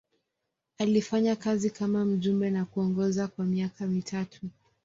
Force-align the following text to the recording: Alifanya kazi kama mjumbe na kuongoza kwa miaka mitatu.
Alifanya 0.77 1.35
kazi 1.35 1.69
kama 1.69 2.05
mjumbe 2.05 2.49
na 2.49 2.65
kuongoza 2.65 3.27
kwa 3.27 3.45
miaka 3.45 3.87
mitatu. 3.87 4.39